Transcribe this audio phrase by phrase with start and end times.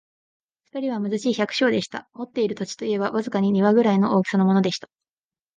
[0.73, 2.09] 二人は貧しい百姓でした。
[2.15, 4.89] 持っている土地といえば、わずかに庭ぐらいの大きさのものでした。